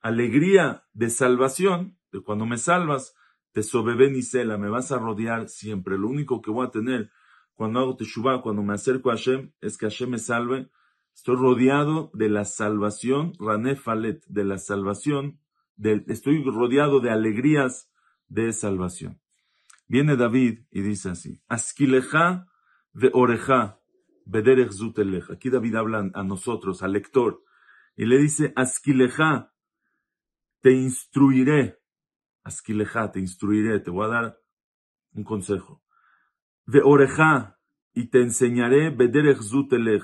alegría 0.01 0.85
de 0.93 1.11
salvación, 1.11 1.99
de 2.13 2.23
cuando 2.23 2.47
me 2.47 2.59
salvas, 2.59 3.15
te 3.53 3.61
y 3.61 4.23
Sela, 4.23 4.59
me 4.59 4.69
vas 4.69 4.93
a 4.93 4.99
rodear 4.99 5.49
siempre. 5.49 5.97
Lo 5.97 6.09
único 6.09 6.43
que 6.43 6.51
voy 6.51 6.67
a 6.67 6.71
tener 6.71 7.11
cuando 7.55 7.81
hago 7.81 7.97
teshuvah, 7.97 8.43
cuando 8.43 8.63
me 8.63 8.75
acerco 8.75 9.11
a 9.11 9.15
Hashem, 9.15 9.53
es 9.63 9.79
que 9.79 9.87
Hashem 9.87 10.11
me 10.11 10.19
salve. 10.19 10.71
Estoy 11.15 11.37
rodeado 11.37 12.11
de 12.13 12.29
la 12.29 12.45
salvación, 12.45 13.33
Rané 13.39 13.77
Falet, 13.77 14.23
de 14.27 14.45
la 14.45 14.59
salvación 14.59 15.41
estoy 15.79 16.43
rodeado 16.45 17.01
de 17.01 17.11
alegrías 17.11 17.91
de 18.29 18.53
salvación. 18.53 19.21
Viene 19.89 20.17
David 20.17 20.61
y 20.71 20.83
dice 20.83 21.11
así, 21.11 21.41
Asquileja 21.49 22.49
de 22.93 23.11
oreja, 23.13 23.81
bederech. 24.25 24.73
Aquí 25.31 25.51
David 25.51 25.77
habla 25.77 26.11
a 26.13 26.23
nosotros, 26.23 26.83
al 26.83 26.93
lector, 26.93 27.43
y 27.97 28.07
le 28.07 28.19
dice, 28.19 28.53
Asquileja, 28.57 29.53
te 30.67 30.73
instruiré. 30.73 31.79
Asquileja, 32.43 33.13
te 33.13 33.21
instruiré, 33.21 33.79
te 33.79 33.93
voy 33.93 34.07
a 34.07 34.09
dar 34.09 34.41
un 35.13 35.23
consejo. 35.23 35.81
De 36.65 36.81
oreja, 36.83 37.61
y 37.95 38.09
te 38.09 38.21
enseñaré 38.21 38.91
bederech 38.91 39.41
zutelech, 39.41 40.03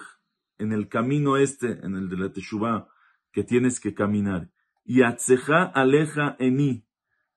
en 0.59 0.73
el 0.73 0.87
camino 0.89 1.37
este, 1.37 1.85
en 1.85 1.97
el 1.97 2.09
de 2.09 2.17
la 2.17 2.33
Teshuvah, 2.33 2.87
que 3.33 3.43
tienes 3.43 3.81
que 3.81 3.93
caminar. 3.93 4.53
Y 4.85 5.03
atzeja 5.03 5.65
aleja 5.65 6.37
eni. 6.39 6.87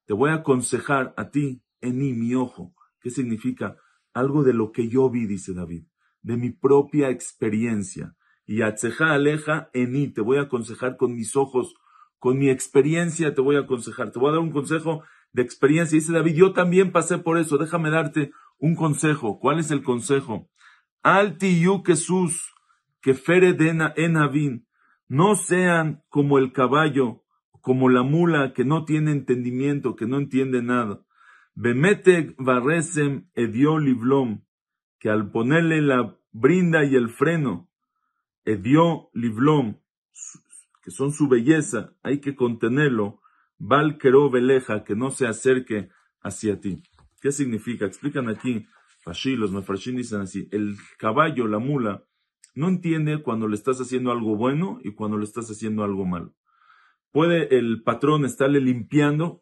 Te 0.05 0.13
voy 0.13 0.29
a 0.29 0.35
aconsejar 0.35 1.15
a 1.17 1.31
ti, 1.31 1.63
eni, 1.81 2.13
mi 2.13 2.35
ojo. 2.35 2.75
¿Qué 2.99 3.09
significa? 3.09 3.75
Algo 4.13 4.43
de 4.43 4.53
lo 4.53 4.71
que 4.71 4.87
yo 4.87 5.09
vi, 5.09 5.25
dice 5.25 5.55
David, 5.55 5.87
de 6.21 6.37
mi 6.37 6.51
propia 6.51 7.09
experiencia. 7.09 8.15
Y 8.45 8.61
atzeja 8.61 9.13
aleja 9.13 9.71
eni. 9.73 10.13
Te 10.13 10.21
voy 10.21 10.37
a 10.37 10.41
aconsejar 10.41 10.95
con 10.95 11.15
mis 11.15 11.35
ojos, 11.35 11.73
con 12.25 12.39
mi 12.39 12.49
experiencia 12.49 13.35
te 13.35 13.41
voy 13.41 13.55
a 13.55 13.59
aconsejar. 13.59 14.09
Te 14.09 14.17
voy 14.17 14.29
a 14.29 14.31
dar 14.31 14.41
un 14.41 14.51
consejo 14.51 15.03
de 15.31 15.43
experiencia. 15.43 15.95
Dice 15.95 16.11
David, 16.11 16.33
yo 16.33 16.53
también 16.53 16.91
pasé 16.91 17.19
por 17.19 17.37
eso. 17.37 17.59
Déjame 17.59 17.91
darte 17.91 18.31
un 18.57 18.73
consejo. 18.73 19.37
¿Cuál 19.39 19.59
es 19.59 19.69
el 19.69 19.83
consejo? 19.83 20.49
Alti 21.03 21.61
yu 21.61 21.83
Jesús, 21.85 22.51
que 22.99 23.13
fere 23.13 23.53
dena 23.53 23.93
enavin. 23.95 24.65
No 25.07 25.35
sean 25.35 26.01
como 26.09 26.39
el 26.39 26.51
caballo 26.51 27.21
como 27.61 27.89
la 27.89 28.01
mula 28.01 28.53
que 28.53 28.65
no 28.65 28.85
tiene 28.85 29.11
entendimiento, 29.11 29.95
que 29.95 30.07
no 30.07 30.17
entiende 30.17 30.63
nada. 30.63 31.05
Bemeteg 31.53 32.33
varresem 32.39 33.29
edio 33.35 33.77
liblom, 33.77 34.41
que 34.97 35.11
al 35.11 35.29
ponerle 35.29 35.83
la 35.83 36.17
brinda 36.31 36.85
y 36.85 36.95
el 36.95 37.09
freno, 37.09 37.69
edio 38.45 39.11
liblom, 39.13 39.77
que 40.85 40.91
son 40.91 41.11
su 41.11 41.27
belleza, 41.27 41.95
hay 42.03 42.19
que 42.19 42.35
contenerlo, 42.35 43.19
val 43.57 43.97
veleja, 44.31 44.83
que 44.83 44.95
no 44.95 45.09
se 45.09 45.25
acerque 45.25 45.89
hacia 46.21 46.61
ti. 46.61 46.83
¿Qué 47.19 47.31
significa? 47.31 47.87
Explican 47.87 48.29
aquí, 48.29 48.67
Fashi, 49.01 49.35
los 49.35 49.51
mefarshim 49.51 49.95
dicen 49.95 50.21
así, 50.21 50.47
el 50.51 50.75
caballo, 50.99 51.47
la 51.47 51.57
mula, 51.57 52.03
no 52.53 52.67
entiende 52.67 53.23
cuando 53.23 53.47
le 53.47 53.55
estás 53.55 53.81
haciendo 53.81 54.11
algo 54.11 54.35
bueno 54.35 54.77
y 54.83 54.93
cuando 54.93 55.17
le 55.17 55.23
estás 55.23 55.49
haciendo 55.49 55.83
algo 55.83 56.05
malo. 56.05 56.35
Puede 57.11 57.57
el 57.57 57.81
patrón 57.81 58.23
estarle 58.23 58.61
limpiando, 58.61 59.41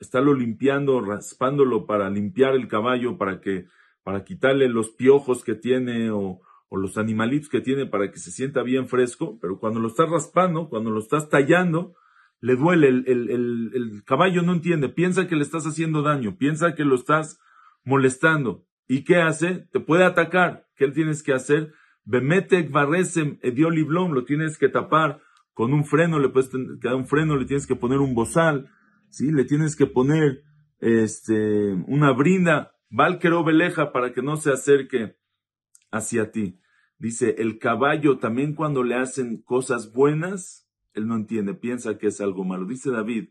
estarlo 0.00 0.34
limpiando, 0.34 1.00
raspándolo 1.00 1.86
para 1.86 2.10
limpiar 2.10 2.56
el 2.56 2.66
caballo, 2.66 3.16
para 3.16 3.40
que, 3.40 3.66
para 4.02 4.24
quitarle 4.24 4.68
los 4.68 4.90
piojos 4.90 5.44
que 5.44 5.54
tiene 5.54 6.10
o, 6.10 6.40
los 6.76 6.98
animalitos 6.98 7.48
que 7.48 7.60
tiene 7.60 7.86
para 7.86 8.10
que 8.10 8.18
se 8.18 8.30
sienta 8.30 8.62
bien 8.62 8.88
fresco, 8.88 9.38
pero 9.40 9.58
cuando 9.58 9.80
lo 9.80 9.88
estás 9.88 10.08
raspando, 10.08 10.68
cuando 10.68 10.90
lo 10.90 11.00
estás 11.00 11.28
tallando, 11.28 11.94
le 12.40 12.56
duele, 12.56 12.88
el, 12.88 13.04
el, 13.06 14.02
caballo 14.04 14.42
no 14.42 14.52
entiende, 14.52 14.88
piensa 14.88 15.26
que 15.26 15.36
le 15.36 15.42
estás 15.42 15.66
haciendo 15.66 16.02
daño, 16.02 16.36
piensa 16.36 16.74
que 16.74 16.84
lo 16.84 16.94
estás 16.94 17.40
molestando. 17.84 18.64
¿Y 18.88 19.04
qué 19.04 19.16
hace? 19.16 19.68
Te 19.72 19.80
puede 19.80 20.04
atacar. 20.04 20.66
¿Qué 20.76 20.88
tienes 20.88 21.22
que 21.22 21.32
hacer? 21.32 21.74
Bemetek 22.04 22.70
varresem 22.70 23.38
edioliblom, 23.42 24.12
lo 24.12 24.24
tienes 24.24 24.56
que 24.56 24.68
tapar 24.68 25.20
con 25.60 25.74
un 25.74 25.84
freno 25.84 26.18
le 26.18 26.30
puedes 26.30 26.50
dar 26.80 26.94
un 26.94 27.06
freno, 27.06 27.36
le 27.36 27.44
tienes 27.44 27.66
que 27.66 27.76
poner 27.76 27.98
un 27.98 28.14
bozal, 28.14 28.70
¿sí? 29.10 29.30
Le 29.30 29.44
tienes 29.44 29.76
que 29.76 29.84
poner 29.84 30.42
este, 30.78 31.74
una 31.86 32.12
brinda, 32.12 32.72
valquero 32.88 33.44
veleja 33.44 33.92
para 33.92 34.14
que 34.14 34.22
no 34.22 34.36
se 34.36 34.52
acerque 34.52 35.16
hacia 35.90 36.30
ti. 36.30 36.60
Dice, 36.98 37.36
el 37.38 37.58
caballo 37.58 38.18
también 38.18 38.54
cuando 38.54 38.82
le 38.82 38.94
hacen 38.94 39.42
cosas 39.42 39.92
buenas, 39.92 40.68
él 40.92 41.06
no 41.06 41.16
entiende, 41.16 41.54
piensa 41.54 41.98
que 41.98 42.08
es 42.08 42.20
algo 42.20 42.44
malo. 42.44 42.66
Dice 42.66 42.90
David, 42.90 43.30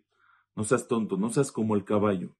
no 0.55 0.63
seas 0.63 0.87
tonto, 0.87 1.17
no 1.17 1.29
seas 1.29 1.51
como 1.51 1.75
el 1.75 1.85
caballo. 1.85 2.35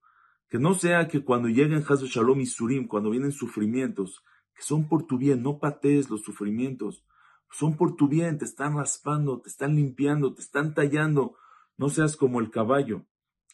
Que 0.49 0.57
no 0.57 0.73
sea 0.73 1.07
que 1.07 1.23
cuando 1.23 1.47
lleguen 1.47 1.83
Hazu 1.87 2.07
Shalom 2.07 2.39
y 2.39 2.47
Surim, 2.47 2.87
cuando 2.87 3.11
vienen 3.11 3.31
sufrimientos, 3.31 4.23
que 4.55 4.63
son 4.63 4.87
por 4.87 5.05
tu 5.05 5.17
bien, 5.17 5.43
no 5.43 5.59
patees 5.59 6.09
los 6.09 6.23
sufrimientos, 6.23 7.05
son 7.51 7.77
por 7.77 7.95
tu 7.95 8.07
bien, 8.07 8.37
te 8.37 8.45
están 8.45 8.75
raspando, 8.75 9.39
te 9.41 9.49
están 9.49 9.75
limpiando, 9.75 10.33
te 10.33 10.41
están 10.41 10.73
tallando. 10.73 11.35
No 11.77 11.89
seas 11.89 12.15
como 12.15 12.39
el 12.39 12.49
caballo. 12.49 13.05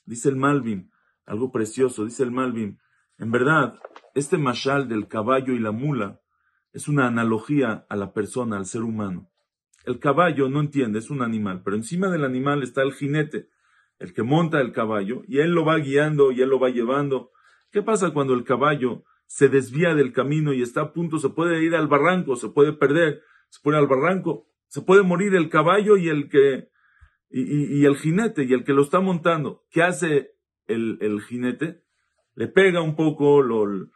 Dice 0.05 0.29
el 0.29 0.35
Malvin, 0.35 0.91
algo 1.25 1.51
precioso, 1.51 2.05
dice 2.05 2.23
el 2.23 2.31
Malvin. 2.31 2.79
En 3.17 3.31
verdad, 3.31 3.79
este 4.13 4.37
mashal 4.37 4.87
del 4.87 5.07
caballo 5.07 5.53
y 5.53 5.59
la 5.59 5.71
mula 5.71 6.21
es 6.75 6.87
una 6.87 7.07
analogía 7.07 7.85
a 7.89 7.95
la 7.95 8.13
persona, 8.13 8.57
al 8.57 8.67
ser 8.67 8.83
humano. 8.83 9.31
El 9.85 9.99
caballo 9.99 10.49
no 10.49 10.59
entiende, 10.59 10.99
es 10.99 11.09
un 11.09 11.21
animal, 11.23 11.61
pero 11.63 11.75
encima 11.75 12.09
del 12.09 12.23
animal 12.23 12.61
está 12.61 12.83
el 12.83 12.93
jinete, 12.93 13.49
el 13.97 14.13
que 14.13 14.21
monta 14.23 14.61
el 14.61 14.71
caballo, 14.71 15.23
y 15.27 15.39
él 15.39 15.51
lo 15.51 15.65
va 15.65 15.77
guiando 15.77 16.31
y 16.31 16.41
él 16.41 16.49
lo 16.49 16.59
va 16.59 16.69
llevando. 16.69 17.31
¿Qué 17.71 17.81
pasa 17.81 18.11
cuando 18.11 18.33
el 18.33 18.43
caballo 18.43 19.03
se 19.25 19.49
desvía 19.49 19.95
del 19.95 20.13
camino 20.13 20.53
y 20.53 20.61
está 20.61 20.81
a 20.81 20.93
punto, 20.93 21.17
se 21.17 21.29
puede 21.29 21.63
ir 21.63 21.75
al 21.75 21.87
barranco, 21.87 22.35
se 22.35 22.49
puede 22.49 22.73
perder? 22.73 23.23
se 23.55 23.61
pone 23.61 23.77
al 23.77 23.87
barranco, 23.87 24.47
se 24.67 24.81
puede 24.81 25.03
morir 25.03 25.33
el 25.35 25.49
caballo 25.49 25.95
y 25.95 26.09
el 26.09 26.29
que, 26.29 26.69
y, 27.29 27.85
el 27.85 27.95
jinete, 27.95 28.43
y 28.43 28.53
el 28.53 28.65
que 28.65 28.73
lo 28.73 28.81
está 28.81 28.99
montando. 28.99 29.63
¿Qué 29.71 29.81
hace 29.81 30.35
el, 30.67 30.97
el 31.01 31.21
jinete? 31.21 31.83
Le 32.35 32.47
pega 32.47 32.81
un 32.81 32.95
poco, 32.95 33.41
lo, 33.41 33.89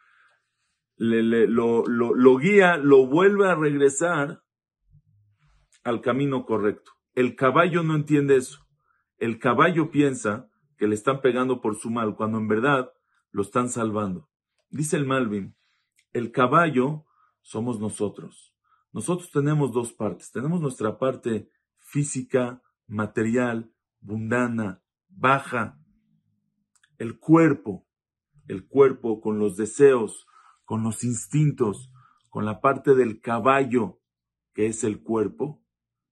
lo, 0.99 1.85
lo 1.87 2.37
guía, 2.37 2.77
lo 2.77 3.07
vuelve 3.07 3.49
a 3.49 3.55
regresar 3.55 4.43
al 5.83 6.01
camino 6.01 6.45
correcto. 6.45 6.91
El 7.15 7.35
caballo 7.35 7.83
no 7.83 7.95
entiende 7.95 8.35
eso. 8.35 8.67
El 9.17 9.39
caballo 9.39 9.91
piensa 9.91 10.49
que 10.77 10.87
le 10.87 10.95
están 10.95 11.21
pegando 11.21 11.61
por 11.61 11.75
su 11.75 11.89
mal, 11.89 12.15
cuando 12.15 12.37
en 12.37 12.47
verdad 12.47 12.91
lo 13.31 13.41
están 13.41 13.69
salvando. 13.69 14.29
Dice 14.69 14.97
el 14.97 15.05
Malvin, 15.05 15.55
el 16.13 16.31
caballo 16.31 17.05
somos 17.41 17.79
nosotros. 17.79 18.53
Nosotros 18.91 19.31
tenemos 19.31 19.71
dos 19.71 19.93
partes. 19.93 20.31
Tenemos 20.31 20.61
nuestra 20.61 20.97
parte 20.97 21.49
física, 21.79 22.61
material, 22.87 23.71
mundana, 24.01 24.81
baja, 25.07 25.79
el 26.97 27.19
cuerpo. 27.19 27.85
el 28.47 28.67
cuerpo 28.67 29.21
con 29.21 29.37
los 29.37 29.57
deseos, 29.57 30.25
con 30.69 30.83
los 30.83 31.03
instintos, 31.03 31.91
con 32.29 32.45
la 32.45 32.61
parte 32.61 32.93
del 32.93 33.21
caballo, 33.21 33.99
que 34.53 34.67
es 34.67 34.83
el 34.83 35.01
cuerpo, 35.01 35.65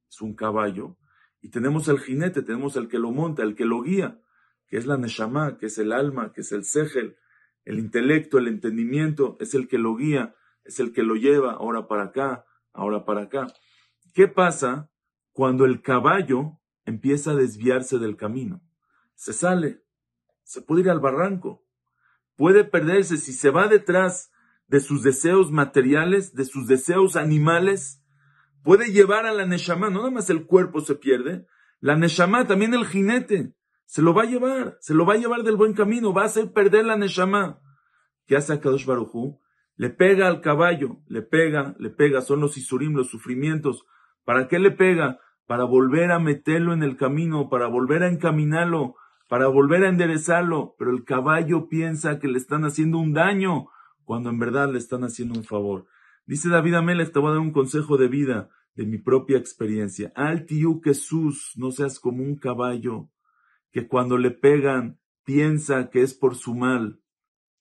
es 0.09 0.19
un 0.19 0.33
caballo, 0.33 0.97
y 1.41 1.49
tenemos 1.49 1.87
el 1.89 1.99
jinete, 1.99 2.41
tenemos 2.41 2.75
el 2.75 2.87
que 2.87 2.97
lo 2.97 3.11
monta, 3.11 3.43
el 3.43 3.53
que 3.53 3.65
lo 3.65 3.83
guía, 3.83 4.19
que 4.65 4.77
es 4.77 4.87
la 4.87 4.97
neshama, 4.97 5.59
que 5.59 5.67
es 5.67 5.77
el 5.77 5.91
alma, 5.91 6.33
que 6.33 6.41
es 6.41 6.51
el 6.53 6.65
segel, 6.65 7.17
el 7.65 7.77
intelecto, 7.77 8.39
el 8.39 8.47
entendimiento, 8.47 9.37
es 9.39 9.53
el 9.53 9.67
que 9.67 9.77
lo 9.77 9.95
guía, 9.95 10.33
es 10.63 10.79
el 10.79 10.91
que 10.91 11.03
lo 11.03 11.13
lleva 11.13 11.51
ahora 11.51 11.87
para 11.87 12.05
acá, 12.05 12.43
ahora 12.73 13.05
para 13.05 13.21
acá. 13.25 13.45
¿Qué 14.15 14.27
pasa 14.27 14.89
cuando 15.33 15.65
el 15.65 15.83
caballo 15.83 16.59
empieza 16.83 17.29
a 17.29 17.35
desviarse 17.35 17.99
del 17.99 18.17
camino? 18.17 18.63
Se 19.13 19.33
sale, 19.33 19.83
se 20.41 20.63
puede 20.63 20.81
ir 20.81 20.89
al 20.89 20.99
barranco, 20.99 21.63
puede 22.35 22.63
perderse 22.63 23.17
si 23.17 23.33
se 23.33 23.51
va 23.51 23.67
detrás 23.67 24.31
de 24.67 24.79
sus 24.79 25.03
deseos 25.03 25.51
materiales, 25.51 26.33
de 26.33 26.45
sus 26.45 26.67
deseos 26.67 27.15
animales, 27.15 28.03
puede 28.63 28.91
llevar 28.91 29.25
a 29.25 29.33
la 29.33 29.45
Neshama, 29.45 29.89
no 29.89 30.00
nada 30.00 30.12
más 30.12 30.29
el 30.29 30.45
cuerpo 30.45 30.81
se 30.81 30.95
pierde, 30.95 31.45
la 31.79 31.95
Neshama, 31.95 32.47
también 32.47 32.74
el 32.74 32.86
jinete, 32.86 33.53
se 33.86 34.01
lo 34.01 34.13
va 34.13 34.24
a 34.24 34.25
llevar, 34.25 34.77
se 34.81 34.93
lo 34.93 35.05
va 35.05 35.13
a 35.13 35.17
llevar 35.17 35.43
del 35.43 35.55
buen 35.55 35.74
camino, 35.74 36.13
va 36.13 36.24
a 36.24 36.25
hacer 36.25 36.51
perder 36.51 36.86
la 36.86 36.97
Neshama. 36.97 37.62
¿Qué 38.25 38.36
hace 38.36 38.53
a 38.53 38.59
Kadosh 38.59 38.86
Barujú? 38.86 39.39
Le 39.77 39.89
pega 39.89 40.27
al 40.27 40.41
caballo, 40.41 40.97
le 41.07 41.21
pega, 41.21 41.75
le 41.79 41.89
pega, 41.89 42.21
son 42.21 42.41
los 42.41 42.57
isurim, 42.57 42.93
los 42.93 43.09
sufrimientos. 43.09 43.86
¿Para 44.25 44.50
qué 44.50 44.59
le 44.59 44.71
pega? 44.71 45.19
Para 45.45 45.63
volver 45.63 46.12
a 46.12 46.19
meterlo 46.19 46.74
en 46.74 46.83
el 46.83 46.97
camino, 46.97 47.47
para 47.47 47.67
volver 47.67 48.03
a 48.03 48.09
encaminarlo, 48.09 48.95
para 49.29 49.47
volver 49.47 49.86
a 49.86 49.89
enderezarlo. 49.89 50.75
Pero 50.77 50.91
el 50.91 51.05
caballo 51.05 51.69
piensa 51.69 52.19
que 52.19 52.27
le 52.27 52.38
están 52.38 52.65
haciendo 52.65 52.97
un 52.97 53.13
daño, 53.13 53.67
cuando 54.07 54.29
en 54.29 54.39
verdad 54.39 54.71
le 54.71 54.77
están 54.77 55.03
haciendo 55.03 55.37
un 55.37 55.43
favor. 55.43 55.85
Dice 56.25 56.47
David 56.47 56.75
Amelech, 56.75 57.11
te 57.11 57.19
voy 57.19 57.27
a 57.29 57.33
dar 57.33 57.41
un 57.41 57.51
consejo 57.51 57.97
de 57.97 58.07
vida 58.07 58.49
de 58.73 58.85
mi 58.85 58.99
propia 58.99 59.37
experiencia. 59.37 60.13
Al 60.15 60.45
tío 60.45 60.79
Jesús, 60.81 61.51
no 61.57 61.71
seas 61.71 61.99
como 61.99 62.23
un 62.23 62.37
caballo 62.37 63.09
que 63.69 63.85
cuando 63.85 64.17
le 64.17 64.31
pegan 64.31 64.97
piensa 65.25 65.89
que 65.89 66.03
es 66.03 66.13
por 66.13 66.35
su 66.35 66.55
mal. 66.55 67.01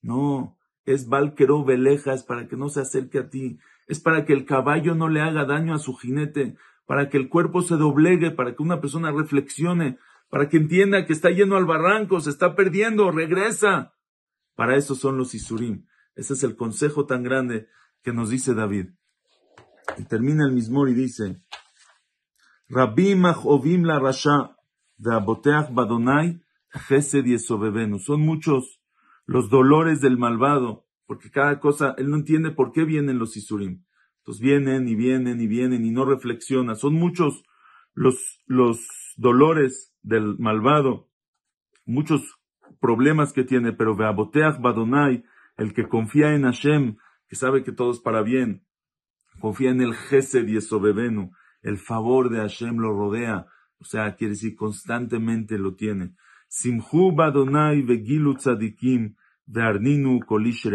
No, 0.03 0.57
es 0.85 1.09
Valqueró 1.09 1.65
Veleja, 1.65 2.15
es 2.15 2.23
para 2.23 2.47
que 2.47 2.57
no 2.57 2.69
se 2.69 2.81
acerque 2.81 3.19
a 3.19 3.29
ti, 3.29 3.59
es 3.89 3.99
para 3.99 4.25
que 4.25 4.33
el 4.33 4.45
caballo 4.45 4.95
no 4.95 5.09
le 5.09 5.23
haga 5.23 5.47
daño 5.47 5.75
a 5.75 5.81
su 5.81 5.97
jinete, 5.97 6.57
para 6.87 7.09
que 7.09 7.17
el 7.17 7.29
cuerpo 7.29 7.63
se 7.63 7.75
doblegue, 7.75 8.31
para 8.31 8.55
que 8.55 8.63
una 8.63 8.81
persona 8.81 9.11
reflexione, 9.11 9.99
para 10.31 10.49
que 10.49 10.59
entienda 10.59 11.07
que 11.07 11.13
está 11.13 11.31
yendo 11.31 11.57
al 11.57 11.67
barranco, 11.67 12.21
se 12.21 12.31
está 12.31 12.55
perdiendo, 12.55 13.11
regresa. 13.11 13.95
Para 14.55 14.77
eso 14.77 14.95
son 14.95 15.19
los 15.19 15.35
Isurim. 15.35 15.87
Ese 16.17 16.33
es 16.33 16.43
el 16.43 16.57
consejo 16.57 17.07
tan 17.07 17.23
grande 17.23 17.69
que 18.03 18.13
nos 18.13 18.31
dice 18.31 18.55
David. 18.55 18.89
Y 19.99 20.05
termina 20.05 20.45
el 20.45 20.53
mismo 20.53 20.89
y 20.89 20.95
dice, 20.95 21.41
Rabbi 22.69 23.15
la 23.15 24.01
rasha 24.01 24.57
de 24.97 25.15
aboteach 25.15 25.73
badonai 25.73 26.43
chesed 26.89 27.25
Son 27.99 28.21
muchos 28.21 28.81
los 29.27 29.51
dolores 29.51 30.01
del 30.01 30.19
malvado, 30.19 30.87
porque 31.07 31.31
cada 31.31 31.61
cosa, 31.61 31.95
él 31.99 32.11
no 32.11 32.17
entiende 32.17 32.51
por 32.51 32.73
qué 32.73 32.85
vienen 32.85 33.19
los 33.19 33.37
Isurim. 33.37 33.85
Entonces 34.19 34.43
vienen 34.43 34.89
y 34.89 34.97
vienen 34.97 35.41
y 35.41 35.47
vienen 35.47 35.85
y 35.85 35.91
no 35.91 36.05
reflexiona. 36.05 36.75
Son 36.75 36.95
muchos 36.95 37.45
los, 37.95 38.43
los 38.47 38.81
dolores 39.17 39.95
del 40.03 40.37
malvado, 40.39 41.09
muchos 41.85 42.23
problemas 42.81 43.33
que 43.33 43.45
tiene, 43.45 43.73
pero 43.73 43.97
Beaboteach 43.97 44.61
Badonai, 44.61 45.25
el 45.57 45.73
que 45.73 45.89
confía 45.89 46.35
en 46.35 46.43
Hashem, 46.43 46.97
que 47.29 47.37
sabe 47.37 47.63
que 47.63 47.73
todo 47.73 47.91
es 47.91 48.01
para 48.01 48.23
bien, 48.23 48.65
confía 49.41 49.71
en 49.71 49.81
el 49.81 49.95
Gesed 49.95 50.47
y 50.49 50.57
Esobebenu, 50.57 51.33
el 51.63 51.79
favor 51.79 52.31
de 52.31 52.39
Hashem 52.39 52.77
lo 52.77 52.93
rodea, 52.93 53.47
o 53.79 53.85
sea, 53.85 54.15
quiere 54.15 54.33
decir 54.33 54.55
constantemente 54.57 55.59
lo 55.59 55.75
tiene. 55.75 56.15
Simhu 56.49 57.15
Badonai 57.15 57.83
Vegilu 57.83 58.37
Tzadikim 58.37 59.17
Ve'arninu 59.47 60.21
Kolish 60.25 60.69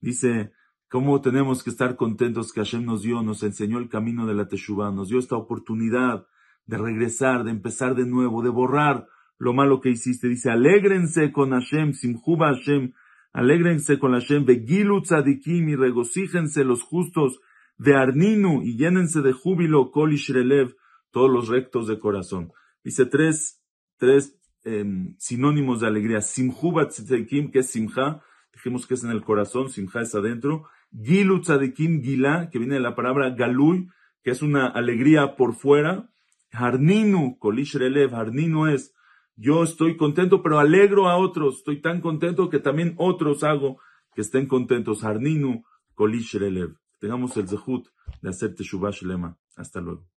Dice, 0.00 0.52
¿cómo 0.88 1.20
tenemos 1.20 1.62
que 1.62 1.70
estar 1.70 1.96
contentos 1.96 2.52
que 2.52 2.60
Hashem 2.60 2.84
nos 2.84 3.02
dio, 3.02 3.22
nos 3.22 3.42
enseñó 3.42 3.78
el 3.78 3.88
camino 3.88 4.26
de 4.26 4.34
la 4.34 4.48
Teshuvah, 4.48 4.90
nos 4.90 5.08
dio 5.08 5.18
esta 5.18 5.36
oportunidad 5.36 6.26
de 6.66 6.78
regresar, 6.78 7.44
de 7.44 7.50
empezar 7.50 7.94
de 7.94 8.06
nuevo, 8.06 8.42
de 8.42 8.50
borrar 8.50 9.06
lo 9.38 9.52
malo 9.52 9.80
que 9.80 9.90
hiciste. 9.90 10.28
Dice, 10.28 10.50
alégrense 10.50 11.32
con 11.32 11.50
Hashem, 11.50 11.92
Simhu 11.92 12.36
Hashem, 12.36 12.92
alégrense 13.32 13.98
con 13.98 14.12
Hashem, 14.12 14.44
Vegilu 14.44 15.02
Tzadikim 15.02 15.68
y 15.68 15.76
regocíjense 15.76 16.64
los 16.64 16.82
justos 16.82 17.40
de 17.78 17.94
Arninu 17.94 18.62
y 18.62 18.76
llénense 18.76 19.22
de 19.22 19.32
júbilo, 19.32 19.90
Kol 19.90 20.14
Relev, 20.28 20.76
todos 21.10 21.30
los 21.30 21.48
rectos 21.48 21.88
de 21.88 21.98
corazón. 21.98 22.52
Dice 22.84 23.06
tres, 23.06 23.62
tres 23.96 24.38
em, 24.64 25.14
sinónimos 25.18 25.80
de 25.80 25.86
alegría. 25.86 26.20
Simhu 26.20 26.74
Tzadikim, 26.88 27.50
que 27.50 27.60
es 27.60 27.70
Simha, 27.70 28.22
dijimos 28.52 28.86
que 28.86 28.94
es 28.94 29.04
en 29.04 29.10
el 29.10 29.22
corazón, 29.22 29.70
Simha 29.70 30.02
es 30.02 30.14
adentro. 30.14 30.68
Gilu 30.92 31.40
Tzadikim 31.40 32.02
Gila, 32.02 32.50
que 32.50 32.58
viene 32.58 32.74
de 32.74 32.80
la 32.80 32.94
palabra 32.94 33.30
Galui, 33.30 33.88
que 34.22 34.30
es 34.30 34.42
una 34.42 34.66
alegría 34.66 35.36
por 35.36 35.54
fuera. 35.54 36.10
Harninu, 36.52 37.38
Kolish 37.38 37.76
Relev, 37.76 38.14
Harninu 38.14 38.66
es 38.66 38.94
yo 39.36 39.62
estoy 39.62 39.96
contento, 39.96 40.42
pero 40.42 40.58
alegro 40.58 41.08
a 41.08 41.16
otros. 41.16 41.58
Estoy 41.58 41.80
tan 41.80 42.00
contento 42.00 42.50
que 42.50 42.58
también 42.58 42.94
otros 42.98 43.42
hago 43.44 43.78
que 44.14 44.20
estén 44.20 44.46
contentos. 44.46 45.04
Harninu, 45.04 45.64
Kolish 45.94 46.34
Relev. 46.34 46.76
Tengamos 47.00 47.36
el 47.36 47.48
zehut 47.48 47.88
de 48.20 48.30
hacer 48.30 48.54
Teshuvah 48.54 48.90
Shlema. 48.90 49.36
Hasta 49.56 49.80
luego. 49.80 50.11